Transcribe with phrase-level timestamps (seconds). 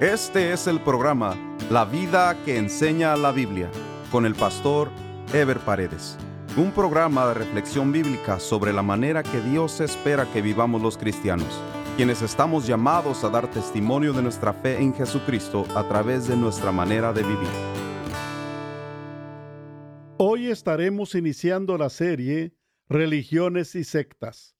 [0.00, 1.36] Este es el programa
[1.70, 3.70] La vida que enseña la Biblia
[4.10, 4.90] con el pastor
[5.32, 6.18] Ever Paredes.
[6.56, 11.46] Un programa de reflexión bíblica sobre la manera que Dios espera que vivamos los cristianos,
[11.96, 16.72] quienes estamos llamados a dar testimonio de nuestra fe en Jesucristo a través de nuestra
[16.72, 17.48] manera de vivir.
[20.16, 22.52] Hoy estaremos iniciando la serie
[22.88, 24.56] Religiones y sectas.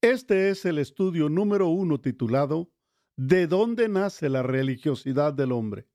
[0.00, 2.71] Este es el estudio número uno titulado
[3.24, 5.86] ¿De dónde nace la religiosidad del hombre?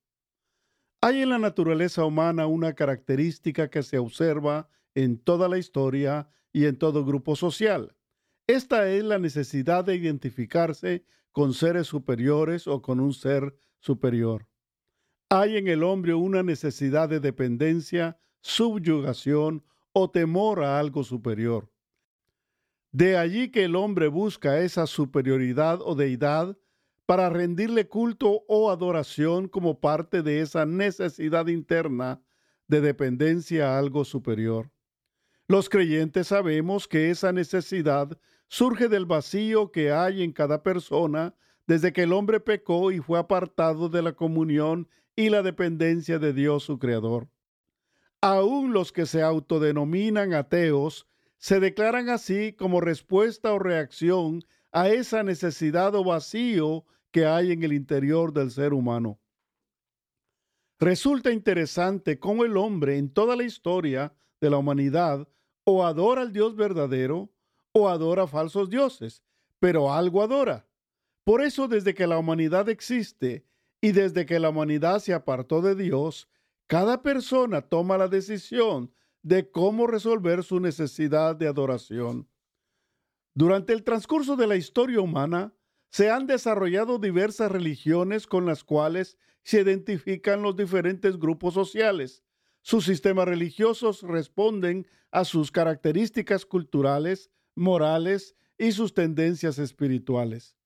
[1.01, 6.67] Hay en la naturaleza humana una característica que se observa en toda la historia y
[6.67, 7.97] en todo grupo social.
[8.47, 14.47] Esta es la necesidad de identificarse con seres superiores o con un ser superior.
[15.27, 21.69] Hay en el hombre una necesidad de dependencia, subyugación o temor a algo superior.
[22.93, 26.57] De allí que el hombre busca esa superioridad o deidad
[27.07, 32.21] para rendirle culto o adoración como parte de esa necesidad interna
[32.67, 34.69] de dependencia a algo superior.
[35.47, 38.19] Los creyentes sabemos que esa necesidad
[38.49, 41.33] surge del vacío que hay en cada persona
[41.65, 46.33] desde que el hombre pecó y fue apartado de la comunión y la dependencia de
[46.33, 47.29] Dios su Creador.
[48.19, 55.23] Aún los que se autodenominan ateos se declaran así como respuesta o reacción a esa
[55.23, 56.83] necesidad o vacío
[57.17, 59.19] que hay en el interior del ser humano.
[60.79, 65.27] Resulta interesante cómo el hombre en toda la historia de la humanidad
[65.63, 67.33] o adora al Dios verdadero
[67.71, 69.23] o adora falsos dioses,
[69.57, 70.67] pero algo adora.
[71.23, 73.47] Por eso desde que la humanidad existe
[73.81, 76.29] y desde que la humanidad se apartó de Dios,
[76.67, 82.29] cada persona toma la decisión de cómo resolver su necesidad de adoración.
[83.33, 85.56] Durante el transcurso de la historia humana,
[85.89, 92.23] se han desarrollado diversas religiones con las cuales se identifican los diferentes grupos sociales.
[92.61, 100.57] Sus sistemas religiosos responden a sus características culturales, morales y sus tendencias espirituales.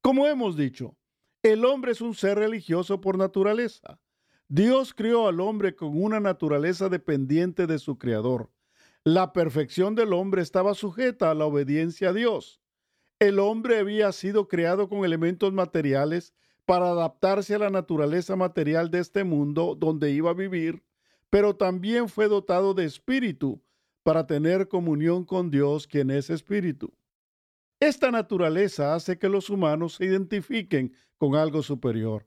[0.00, 0.96] Como hemos dicho,
[1.42, 4.00] el hombre es un ser religioso por naturaleza.
[4.48, 8.50] Dios crió al hombre con una naturaleza dependiente de su creador.
[9.04, 12.60] La perfección del hombre estaba sujeta a la obediencia a Dios.
[13.20, 16.32] El hombre había sido creado con elementos materiales
[16.64, 20.82] para adaptarse a la naturaleza material de este mundo donde iba a vivir,
[21.28, 23.62] pero también fue dotado de espíritu
[24.02, 26.94] para tener comunión con Dios, quien es espíritu.
[27.78, 32.26] Esta naturaleza hace que los humanos se identifiquen con algo superior.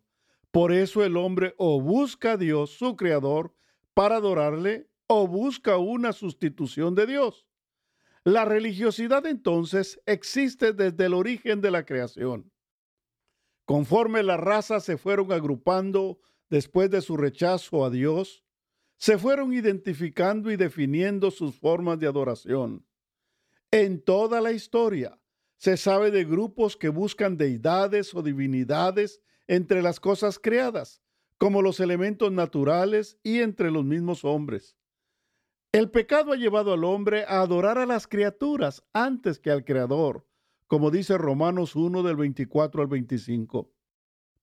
[0.51, 3.55] Por eso el hombre o busca a Dios, su creador,
[3.95, 7.47] para adorarle, o busca una sustitución de Dios.
[8.25, 12.51] La religiosidad entonces existe desde el origen de la creación.
[13.65, 16.19] Conforme las razas se fueron agrupando
[16.49, 18.45] después de su rechazo a Dios,
[18.97, 22.85] se fueron identificando y definiendo sus formas de adoración.
[23.71, 25.19] En toda la historia
[25.57, 31.01] se sabe de grupos que buscan deidades o divinidades entre las cosas creadas,
[31.37, 34.77] como los elementos naturales y entre los mismos hombres.
[35.73, 40.23] El pecado ha llevado al hombre a adorar a las criaturas antes que al Creador,
[40.67, 43.73] como dice Romanos 1 del 24 al 25.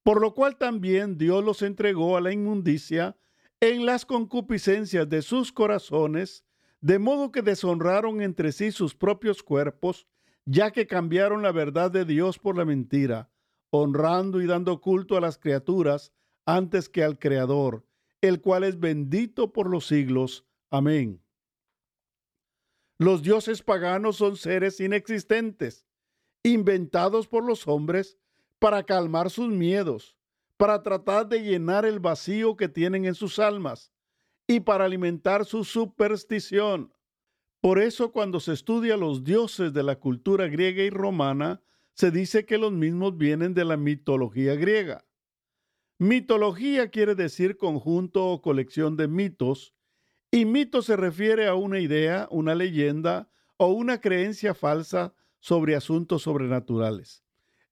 [0.03, 3.17] Por lo cual también Dios los entregó a la inmundicia
[3.61, 6.45] en las concupiscencias de sus corazones,
[6.81, 10.09] de modo que deshonraron entre sí sus propios cuerpos,
[10.47, 13.31] ya que cambiaron la verdad de Dios por la mentira,
[13.71, 16.13] honrando y dando culto a las criaturas
[16.45, 17.87] antes que al Creador,
[18.21, 20.45] el cual es bendito por los siglos.
[20.71, 21.21] Amén.
[22.97, 25.85] Los dioses paganos son seres inexistentes,
[26.45, 28.19] inventados por los hombres
[28.61, 30.17] para calmar sus miedos,
[30.57, 33.93] para tratar de llenar el vacío que tienen en sus almas
[34.47, 36.93] y para alimentar su superstición.
[37.61, 41.63] Por eso cuando se estudia los dioses de la cultura griega y romana,
[41.95, 45.05] se dice que los mismos vienen de la mitología griega.
[45.99, 49.75] Mitología quiere decir conjunto o colección de mitos
[50.31, 56.23] y mito se refiere a una idea, una leyenda o una creencia falsa sobre asuntos
[56.23, 57.25] sobrenaturales.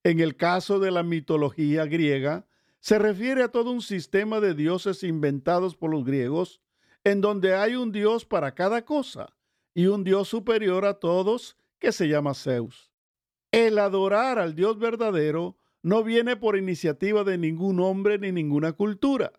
[0.02, 2.46] En el caso de la mitología griega,
[2.80, 6.60] se refiere a todo un sistema de dioses inventados por los griegos,
[7.04, 9.34] en donde hay un dios para cada cosa
[9.74, 12.90] y un dios superior a todos que se llama Zeus.
[13.52, 19.32] El adorar al Dios verdadero no viene por iniciativa de ningún hombre ni ninguna cultura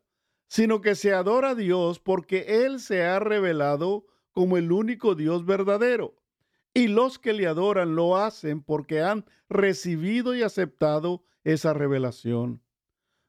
[0.49, 5.45] sino que se adora a Dios porque Él se ha revelado como el único Dios
[5.45, 6.15] verdadero.
[6.73, 12.61] Y los que le adoran lo hacen porque han recibido y aceptado esa revelación.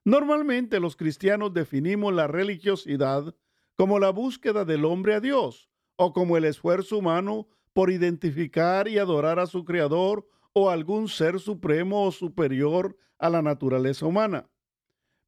[0.04, 3.34] Normalmente los cristianos definimos la religiosidad
[3.76, 8.98] como la búsqueda del hombre a Dios o como el esfuerzo humano por identificar y
[8.98, 14.48] adorar a su Creador o algún ser supremo o superior a la naturaleza humana.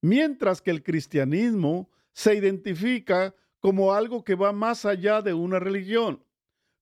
[0.02, 6.25] Mientras que el cristianismo se identifica como algo que va más allá de una religión,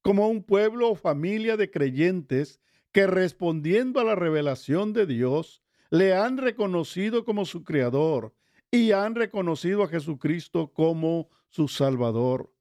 [0.00, 2.60] como un pueblo o familia de creyentes
[2.92, 8.34] que respondiendo a la revelación de Dios, le han reconocido como su Creador
[8.70, 12.52] y han reconocido a Jesucristo como su Salvador.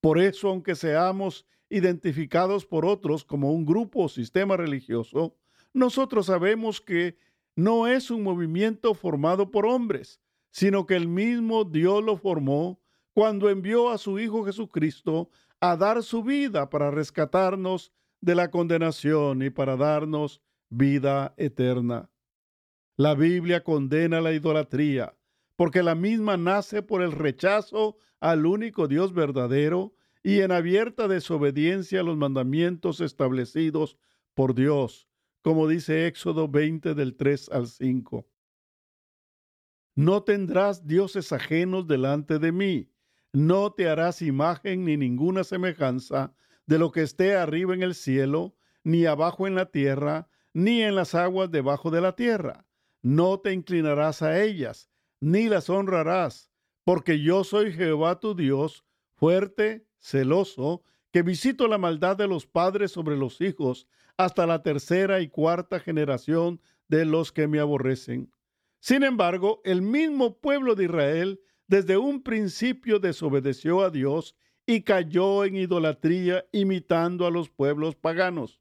[0.00, 5.36] Por eso, aunque seamos identificados por otros como un grupo o sistema religioso,
[5.72, 7.16] nosotros sabemos que
[7.56, 10.20] no es un movimiento formado por hombres,
[10.50, 12.80] sino que el mismo Dios lo formó
[13.12, 15.30] cuando envió a su Hijo Jesucristo
[15.60, 22.10] a dar su vida para rescatarnos de la condenación y para darnos vida eterna.
[22.96, 25.16] La Biblia condena la idolatría,
[25.56, 32.00] porque la misma nace por el rechazo al único Dios verdadero y en abierta desobediencia
[32.00, 33.96] a los mandamientos establecidos
[34.34, 35.08] por Dios,
[35.42, 38.26] como dice Éxodo 20 del 3 al 5.
[39.94, 42.90] No tendrás dioses ajenos delante de mí,
[43.32, 46.34] no te harás imagen ni ninguna semejanza
[46.66, 50.94] de lo que esté arriba en el cielo, ni abajo en la tierra, ni en
[50.94, 52.66] las aguas debajo de la tierra
[53.02, 54.90] no te inclinarás a ellas,
[55.20, 56.50] ni las honrarás,
[56.84, 58.84] porque yo soy Jehová tu Dios,
[59.14, 60.82] fuerte, celoso,
[61.12, 63.88] que visito la maldad de los padres sobre los hijos,
[64.24, 68.30] hasta la tercera y cuarta generación de los que me aborrecen.
[68.78, 74.36] Sin embargo, el mismo pueblo de Israel desde un principio desobedeció a Dios
[74.66, 78.60] y cayó en idolatría imitando a los pueblos paganos.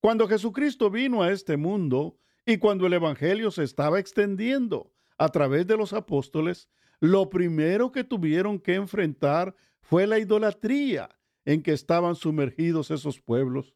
[0.00, 5.66] Cuando Jesucristo vino a este mundo, y cuando el Evangelio se estaba extendiendo a través
[5.66, 6.68] de los apóstoles,
[7.00, 11.08] lo primero que tuvieron que enfrentar fue la idolatría
[11.44, 13.74] en que estaban sumergidos esos pueblos.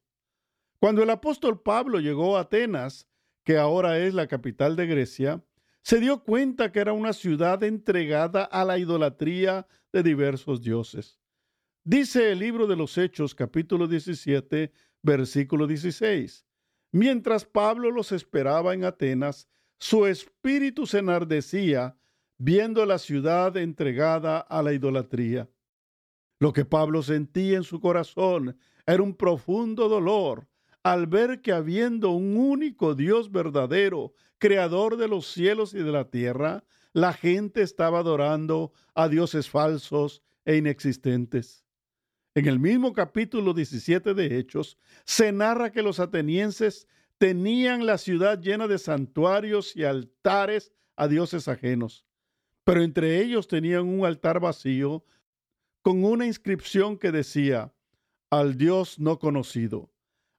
[0.80, 3.08] Cuando el apóstol Pablo llegó a Atenas,
[3.44, 5.44] que ahora es la capital de Grecia,
[5.82, 11.18] se dio cuenta que era una ciudad entregada a la idolatría de diversos dioses.
[11.82, 14.70] Dice el libro de los Hechos capítulo 17,
[15.02, 16.46] versículo 16.
[16.92, 19.48] Mientras Pablo los esperaba en Atenas,
[19.80, 21.96] su espíritu se enardecía
[22.36, 25.48] viendo la ciudad entregada a la idolatría.
[26.38, 30.46] Lo que Pablo sentía en su corazón era un profundo dolor
[30.92, 36.08] al ver que habiendo un único Dios verdadero, creador de los cielos y de la
[36.08, 36.64] tierra,
[36.94, 41.62] la gente estaba adorando a dioses falsos e inexistentes.
[42.34, 46.86] En el mismo capítulo 17 de Hechos, se narra que los atenienses
[47.18, 52.06] tenían la ciudad llena de santuarios y altares a dioses ajenos,
[52.64, 55.04] pero entre ellos tenían un altar vacío
[55.82, 57.74] con una inscripción que decía,
[58.30, 59.90] al Dios no conocido.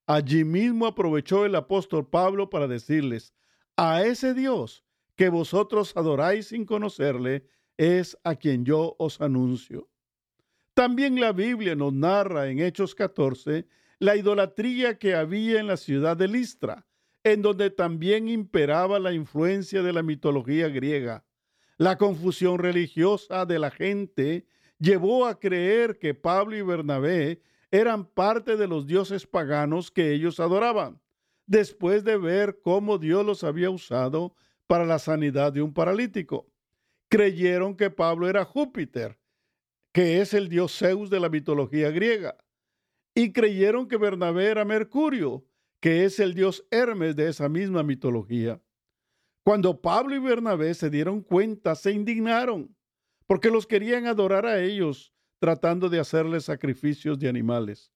[0.09, 3.35] Allí mismo aprovechó el apóstol Pablo para decirles,
[3.77, 4.83] a ese Dios
[5.15, 7.45] que vosotros adoráis sin conocerle,
[7.77, 9.87] es a quien yo os anuncio.
[10.73, 13.67] También la Biblia nos narra en Hechos 14
[13.99, 16.87] la idolatría que había en la ciudad de Listra,
[17.23, 21.23] en donde también imperaba la influencia de la mitología griega.
[21.77, 24.47] La confusión religiosa de la gente
[24.79, 30.39] llevó a creer que Pablo y Bernabé eran parte de los dioses paganos que ellos
[30.39, 31.01] adoraban,
[31.45, 34.35] después de ver cómo Dios los había usado
[34.67, 36.51] para la sanidad de un paralítico.
[37.09, 39.19] Creyeron que Pablo era Júpiter
[39.91, 42.37] que es el dios Zeus de la mitología griega,
[43.15, 45.45] y creyeron que Bernabé era Mercurio,
[45.79, 48.61] que es el dios Hermes de esa misma mitología.
[49.43, 52.75] Cuando Pablo y Bernabé se dieron cuenta, se indignaron,
[53.25, 57.91] porque los querían adorar a ellos, tratando de hacerles sacrificios de animales.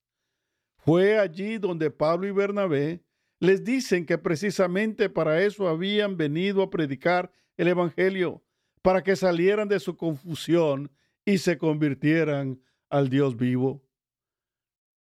[0.77, 3.03] Fue allí donde Pablo y Bernabé
[3.39, 8.43] les dicen que precisamente para eso habían venido a predicar el Evangelio,
[8.81, 10.91] para que salieran de su confusión
[11.25, 13.83] y se convirtieran al Dios vivo.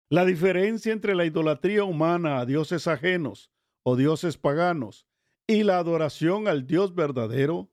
[0.09, 3.51] La diferencia entre la idolatría humana a dioses ajenos
[3.83, 5.07] o dioses paganos
[5.47, 7.71] y la adoración al Dios verdadero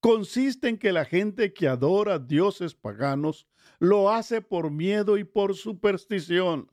[0.00, 3.46] consiste en que la gente que adora dioses paganos
[3.84, 6.70] lo hace por miedo y por superstición.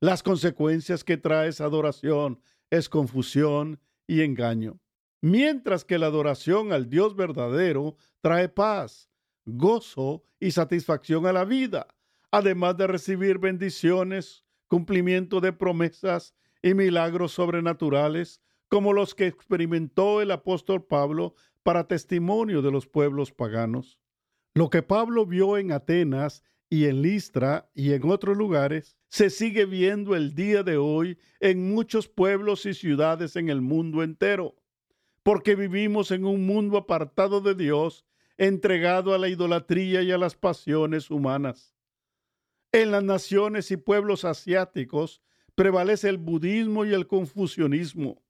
[0.00, 2.40] Las consecuencias que trae esa adoración
[2.70, 4.80] es confusión y engaño,
[5.20, 9.10] mientras que la adoración al Dios verdadero trae paz,
[9.44, 11.88] gozo y satisfacción a la vida,
[12.30, 20.30] además de recibir bendiciones, cumplimiento de promesas y milagros sobrenaturales, como los que experimentó el
[20.30, 23.98] apóstol Pablo para testimonio de los pueblos paganos.
[24.54, 26.42] Lo que Pablo vio en Atenas
[26.72, 31.70] y en Listra y en otros lugares se sigue viendo el día de hoy en
[31.70, 34.56] muchos pueblos y ciudades en el mundo entero,
[35.22, 38.06] porque vivimos en un mundo apartado de Dios,
[38.38, 41.76] entregado a la idolatría y a las pasiones humanas.
[42.72, 45.20] En las naciones y pueblos asiáticos
[45.54, 48.22] prevalece el budismo y el confucianismo,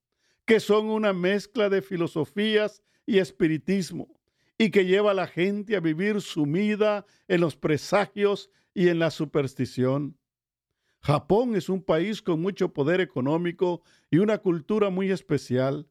[0.46, 4.20] que son una mezcla de filosofías y espiritismo,
[4.58, 9.10] y que lleva a la gente a vivir sumida en los presagios y en la
[9.10, 10.18] superstición.
[11.00, 15.88] Japón es un país con mucho poder económico y una cultura muy especial.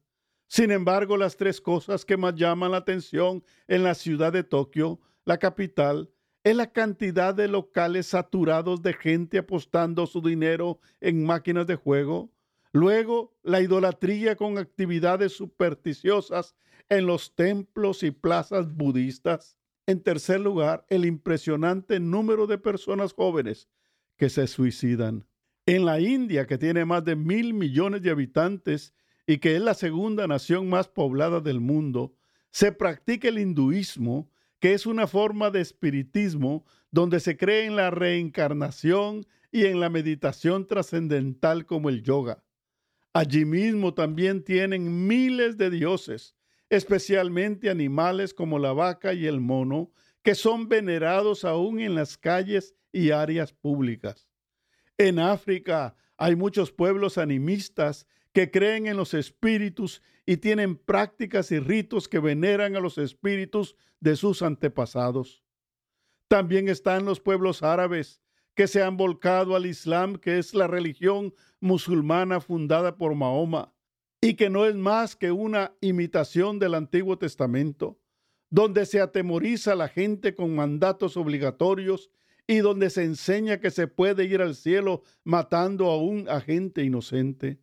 [0.48, 5.00] Sin embargo, las tres cosas que más llaman la atención en la ciudad de Tokio,
[5.24, 6.10] la capital,
[6.44, 12.32] es la cantidad de locales saturados de gente apostando su dinero en máquinas de juego.
[12.72, 16.56] Luego, la idolatría con actividades supersticiosas
[16.98, 19.56] en los templos y plazas budistas.
[19.86, 23.68] En tercer lugar, el impresionante número de personas jóvenes
[24.16, 25.26] que se suicidan.
[25.66, 28.94] En la India, que tiene más de mil millones de habitantes
[29.26, 32.14] y que es la segunda nación más poblada del mundo,
[32.50, 34.30] se practica el hinduismo
[34.62, 39.90] que es una forma de espiritismo donde se cree en la reencarnación y en la
[39.90, 42.44] meditación trascendental como el yoga.
[43.12, 46.36] Allí mismo también tienen miles de dioses,
[46.72, 49.90] especialmente animales como la vaca y el mono,
[50.22, 54.26] que son venerados aún en las calles y áreas públicas.
[54.96, 61.58] En África hay muchos pueblos animistas que creen en los espíritus y tienen prácticas y
[61.58, 65.44] ritos que veneran a los espíritus de sus antepasados.
[66.26, 68.22] También están los pueblos árabes
[68.54, 73.74] que se han volcado al Islam, que es la religión musulmana fundada por Mahoma,
[74.24, 77.98] y que no es más que una imitación del Antiguo Testamento,
[78.50, 82.08] donde se atemoriza a la gente con mandatos obligatorios
[82.46, 87.58] y donde se enseña que se puede ir al cielo matando a un agente inocente.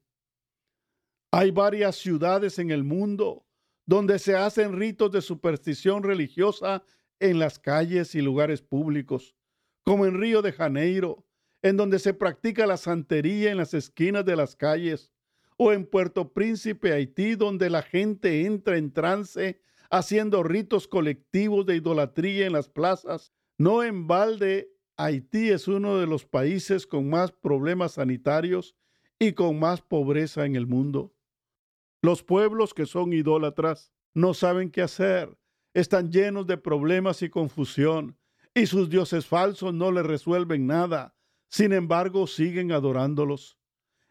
[1.31, 3.45] Hay varias ciudades en el mundo
[3.85, 6.83] donde se hacen ritos de superstición religiosa
[7.21, 9.33] en las calles y lugares públicos,
[9.85, 11.25] como en Río de Janeiro,
[11.61, 15.11] en donde se practica la santería en las esquinas de las calles,
[15.61, 19.61] o en Puerto Príncipe, Haití, donde la gente entra en trance
[19.91, 23.33] haciendo ritos colectivos de idolatría en las plazas.
[23.57, 28.77] No en balde, Haití es uno de los países con más problemas sanitarios
[29.19, 31.13] y con más pobreza en el mundo.
[32.01, 35.37] Los pueblos que son idólatras no saben qué hacer,
[35.73, 38.17] están llenos de problemas y confusión,
[38.53, 41.17] y sus dioses falsos no les resuelven nada.
[41.49, 43.58] Sin embargo, siguen adorándolos.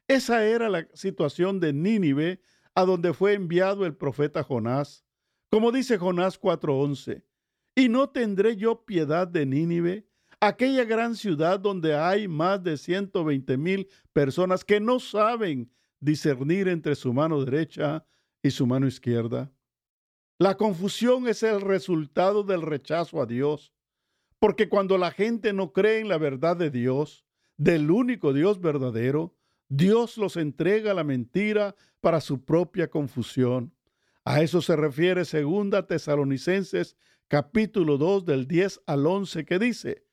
[0.08, 2.40] Esa era la situación de Nínive,
[2.74, 5.04] a donde fue enviado el profeta Jonás.
[5.50, 7.24] Como dice Jonás 4:11,
[7.74, 10.08] ¿y no tendré yo piedad de Nínive,
[10.40, 16.94] aquella gran ciudad donde hay más de 120 mil personas que no saben discernir entre
[16.94, 18.06] su mano derecha
[18.42, 19.52] y su mano izquierda.
[20.38, 23.72] La confusión es el resultado del rechazo a Dios,
[24.38, 27.24] porque cuando la gente no cree en la verdad de Dios,
[27.56, 29.36] del único Dios verdadero,
[29.68, 33.74] Dios los entrega a la mentira para su propia confusión.
[34.24, 36.96] A eso se refiere segunda Tesalonicenses
[37.28, 40.04] capítulo 2 del 10 al 11 que dice,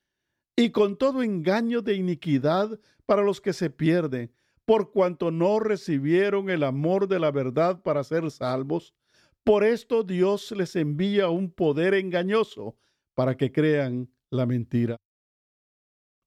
[0.58, 4.34] y con todo engaño de iniquidad para los que se pierden,
[4.66, 8.94] por cuanto no recibieron el amor de la verdad para ser salvos.
[9.44, 12.76] Por esto Dios les envía un poder engañoso
[13.14, 14.98] para que crean la mentira.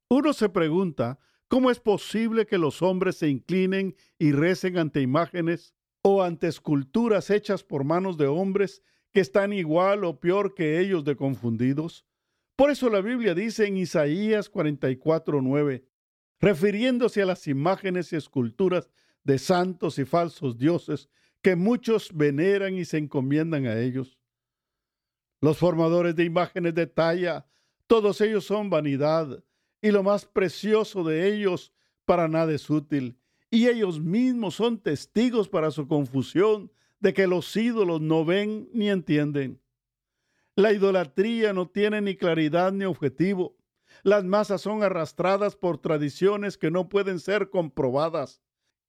[0.08, 1.18] Uno se pregunta,
[1.49, 7.31] ¿cómo es posible que los hombres se inclinen y recen ante imágenes o ante esculturas
[7.31, 12.07] hechas por manos de hombres que están igual o peor que ellos de confundidos?
[12.57, 15.85] Por eso la Biblia dice en Isaías 44:9,
[16.40, 18.90] refiriéndose a las imágenes y esculturas
[19.25, 21.09] de santos y falsos dioses
[21.43, 24.19] que muchos veneran y se encomiendan a ellos.
[25.40, 27.47] Los formadores de imágenes de talla,
[27.87, 29.45] todos ellos son vanidad,
[29.80, 31.73] y lo más precioso de ellos
[32.04, 33.18] para nada es útil,
[33.50, 36.70] y ellos mismos son testigos para su confusión
[37.00, 39.61] de que los ídolos no ven ni entienden.
[40.56, 43.56] La idolatría no tiene ni claridad ni objetivo.
[44.02, 48.42] Las masas son arrastradas por tradiciones que no pueden ser comprobadas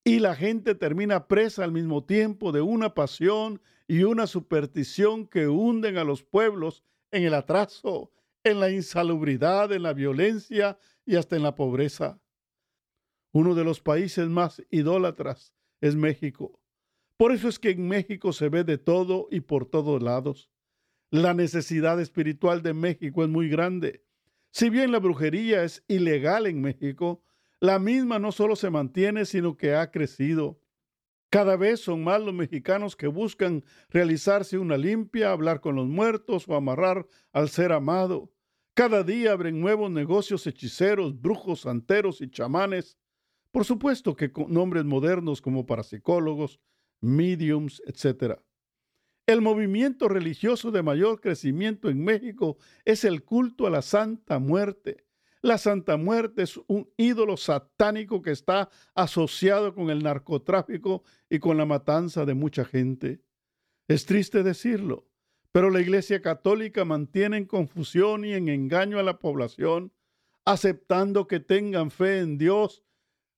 [0.04, 5.48] y la gente termina presa al mismo tiempo de una pasión y una superstición que
[5.48, 8.12] hunden a los pueblos en el atraso,
[8.44, 12.22] en la insalubridad, en la violencia y hasta en la pobreza.
[13.32, 16.60] Uno de los países más idólatras es México.
[17.18, 20.50] Por eso es que en México se ve de todo y por todos lados.
[21.12, 24.06] La necesidad espiritual de México es muy grande.
[24.52, 27.24] Si bien la brujería es ilegal en México,
[27.60, 30.59] la misma no solo se mantiene, sino que ha crecido.
[31.30, 36.48] Cada vez son más los mexicanos que buscan realizarse una limpia, hablar con los muertos
[36.48, 38.32] o amarrar al ser amado.
[38.74, 42.98] Cada día abren nuevos negocios hechiceros, brujos, santeros y chamanes.
[43.52, 46.60] Por supuesto que con nombres modernos como parapsicólogos,
[47.02, 48.40] mediums, etc.
[49.28, 55.06] El movimiento religioso de mayor crecimiento en México es el culto a la Santa Muerte.
[55.42, 61.56] La Santa Muerte es un ídolo satánico que está asociado con el narcotráfico y con
[61.56, 63.22] la matanza de mucha gente.
[63.88, 65.08] Es triste decirlo,
[65.54, 69.94] pero la Iglesia Católica mantiene en confusión y en engaño a la población,
[70.44, 72.84] aceptando que tengan fe en Dios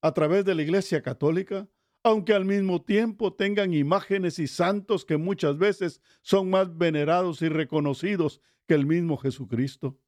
[0.02, 1.70] a través de la Iglesia Católica,
[2.04, 7.50] aunque al mismo tiempo tengan imágenes y santos que muchas veces son más venerados y
[7.50, 10.00] reconocidos que el mismo Jesucristo.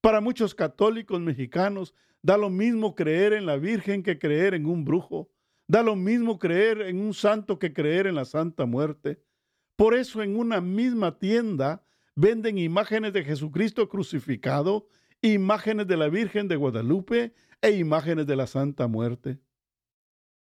[0.00, 4.84] Para muchos católicos mexicanos da lo mismo creer en la Virgen que creer en un
[4.84, 5.30] brujo.
[5.66, 9.20] Da lo mismo creer en un santo que creer en la Santa Muerte.
[9.76, 14.88] Por eso en una misma tienda venden imágenes de Jesucristo crucificado,
[15.20, 19.40] imágenes de la Virgen de Guadalupe e imágenes de la Santa Muerte.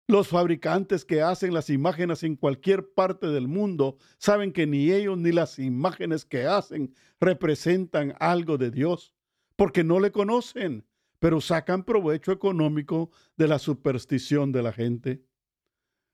[0.07, 5.19] Los fabricantes que hacen las imágenes en cualquier parte del mundo saben que ni ellos
[5.19, 9.15] ni las imágenes que hacen representan algo de Dios
[9.61, 10.87] porque no le conocen,
[11.19, 15.23] pero sacan provecho económico de la superstición de la gente.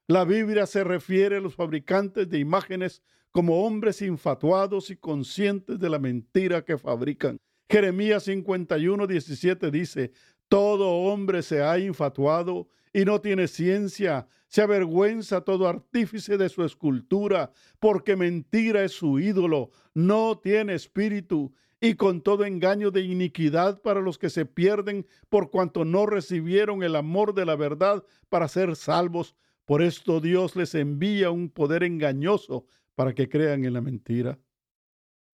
[0.09, 5.89] La Biblia se refiere a los fabricantes de imágenes como hombres infatuados y conscientes de
[5.89, 7.39] la mentira que fabrican.
[7.71, 10.11] Jeremías 51, 17 dice,
[10.49, 16.65] todo hombre se ha infatuado y no tiene ciencia, se avergüenza todo artífice de su
[16.65, 23.83] escultura, porque mentira es su ídolo, no tiene espíritu y con todo engaño de iniquidad
[23.83, 28.49] para los que se pierden por cuanto no recibieron el amor de la verdad para
[28.49, 29.37] ser salvos.
[29.65, 34.39] Por esto Dios les envía un poder engañoso para que crean en la mentira.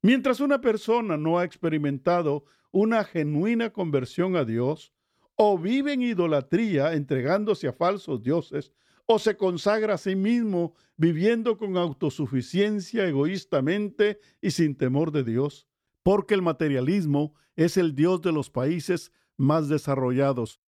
[0.02, 4.92] Mientras una persona no ha experimentado una genuina conversión a Dios,
[5.36, 8.72] o vive en idolatría entregándose a falsos dioses,
[9.06, 15.68] o se consagra a sí mismo viviendo con autosuficiencia egoístamente y sin temor de Dios,
[16.02, 20.60] porque el materialismo es el Dios de los países más desarrollados.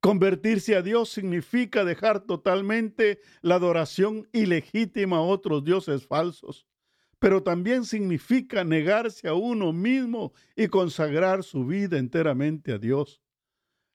[0.00, 6.66] Convertirse a Dios significa dejar totalmente la adoración ilegítima a otros dioses falsos,
[7.18, 13.20] pero también significa negarse a uno mismo y consagrar su vida enteramente a Dios.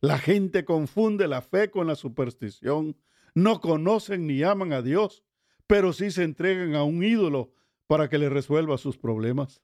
[0.02, 2.98] La gente confunde la fe con la superstición,
[3.34, 5.24] no conocen ni aman a Dios,
[5.68, 7.54] pero sí se entregan a un ídolo
[7.88, 9.62] para que le resuelva sus problemas.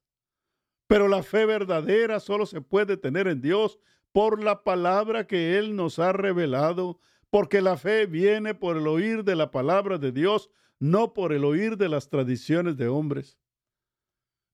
[0.89, 3.77] Pero la fe verdadera solo se puede tener en Dios
[4.11, 6.99] por la palabra que Él nos ha revelado,
[7.29, 10.49] porque la fe viene por el oír de la palabra de Dios,
[10.79, 13.37] no por el oír de las tradiciones de hombres.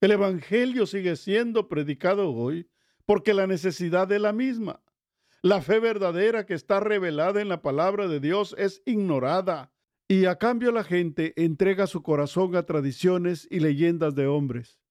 [0.02, 2.70] El Evangelio sigue siendo predicado hoy
[3.06, 4.82] porque la necesidad es la misma.
[5.42, 9.72] La fe verdadera que está revelada en la palabra de Dios es ignorada
[10.10, 14.82] y a cambio la gente entrega su corazón a tradiciones y leyendas de hombres.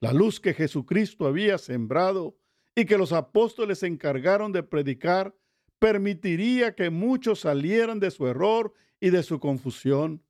[0.00, 2.36] La luz que Jesucristo había sembrado
[2.74, 5.34] y que los apóstoles encargaron de predicar
[5.78, 10.22] permitiría que muchos salieran de su error y de su confusión.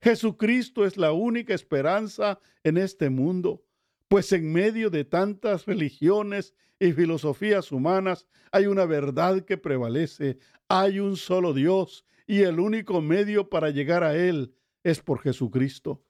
[0.00, 3.64] Jesucristo es la única esperanza en este mundo,
[4.06, 11.00] pues en medio de tantas religiones y filosofías humanas hay una verdad que prevalece, hay
[11.00, 14.54] un solo Dios y el único medio para llegar a Él
[14.84, 16.04] es por Jesucristo.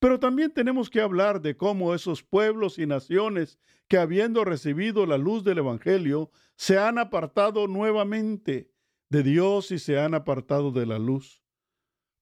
[0.00, 5.18] Pero también tenemos que hablar de cómo esos pueblos y naciones que habiendo recibido la
[5.18, 8.70] luz del Evangelio, se han apartado nuevamente
[9.08, 11.42] de Dios y se han apartado de la luz.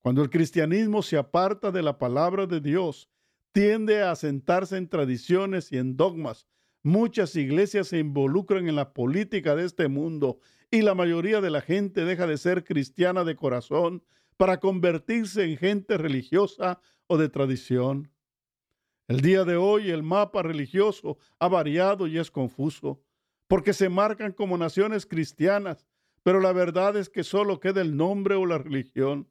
[0.00, 3.10] Cuando el cristianismo se aparta de la palabra de Dios,
[3.52, 6.46] tiende a sentarse en tradiciones y en dogmas.
[6.82, 10.38] Muchas iglesias se involucran en la política de este mundo
[10.70, 14.02] y la mayoría de la gente deja de ser cristiana de corazón
[14.38, 18.10] para convertirse en gente religiosa o de tradición.
[19.08, 23.02] El día de hoy el mapa religioso ha variado y es confuso,
[23.48, 25.86] porque se marcan como naciones cristianas,
[26.22, 29.28] pero la verdad es que solo queda el nombre o la religión.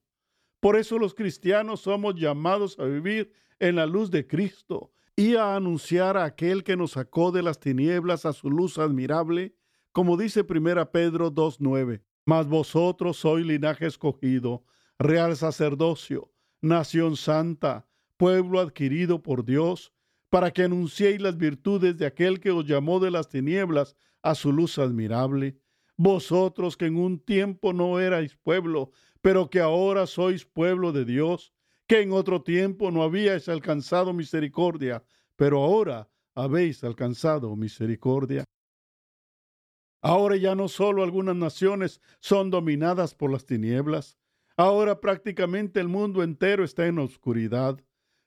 [0.60, 5.56] Por eso los cristianos somos llamados a vivir en la luz de Cristo y a
[5.56, 9.56] anunciar a aquel que nos sacó de las tinieblas a su luz admirable,
[9.94, 12.02] como dice 1 Pedro 2.9.
[12.26, 14.66] Mas vosotros sois linaje escogido,
[15.00, 16.32] real sacerdocio,
[16.62, 19.94] nación santa, pueblo adquirido por Dios,
[20.30, 24.52] para que anunciéis las virtudes de aquel que os llamó de las tinieblas a su
[24.52, 25.58] luz admirable.
[25.96, 31.54] Vosotros que en un tiempo no erais pueblo, pero que ahora sois pueblo de Dios,
[31.88, 35.04] que en otro tiempo no habíais alcanzado misericordia,
[35.36, 38.44] pero ahora habéis alcanzado misericordia.
[40.02, 44.18] Ahora ya no solo algunas naciones son dominadas por las tinieblas,
[44.58, 47.80] ahora prácticamente el mundo entero está en oscuridad.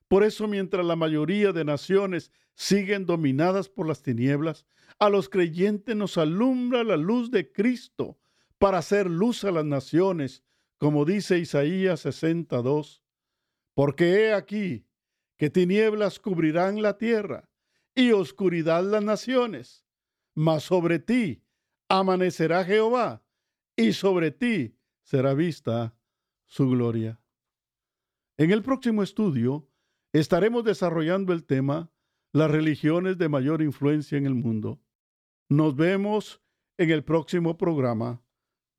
[0.08, 4.64] Por eso mientras la mayoría de naciones siguen dominadas por las tinieblas,
[4.98, 8.18] a los creyentes nos alumbra la luz de Cristo
[8.58, 10.42] para hacer luz a las naciones,
[10.78, 13.02] como dice Isaías 62.
[13.74, 14.86] Porque he aquí
[15.36, 17.48] que tinieblas cubrirán la tierra
[17.94, 19.84] y oscuridad las naciones,
[20.34, 21.42] mas sobre ti
[21.88, 23.22] amanecerá Jehová
[23.76, 25.94] y sobre ti será vista
[26.50, 27.20] su gloria.
[28.36, 29.68] En el próximo estudio
[30.12, 31.90] estaremos desarrollando el tema
[32.32, 34.80] las religiones de mayor influencia en el mundo.
[35.48, 36.42] Nos vemos
[36.76, 38.22] en el próximo programa.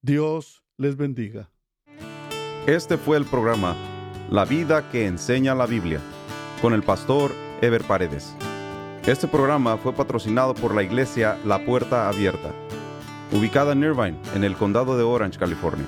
[0.02, 1.50] Dios les bendiga.
[2.68, 3.76] Este fue el programa
[4.30, 6.02] La vida que enseña la Biblia
[6.62, 7.32] con el pastor
[7.62, 8.36] Ever Paredes.
[9.06, 12.54] Este programa fue patrocinado por la iglesia La Puerta Abierta,
[13.32, 15.88] ubicada en Irvine, en el condado de Orange, California.